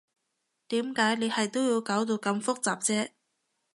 [0.69, 3.11] 點解你係都要搞到咁複雜啫？